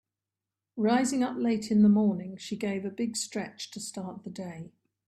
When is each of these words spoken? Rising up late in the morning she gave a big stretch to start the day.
Rising 0.77 1.21
up 1.21 1.37
late 1.37 1.69
in 1.69 1.83
the 1.83 1.87
morning 1.87 2.35
she 2.35 2.57
gave 2.57 2.85
a 2.85 2.89
big 2.89 3.15
stretch 3.15 3.69
to 3.69 3.79
start 3.79 4.23
the 4.23 4.31
day. 4.31 4.71